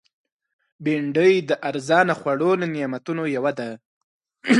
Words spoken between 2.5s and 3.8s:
له نعمتونو یوه ده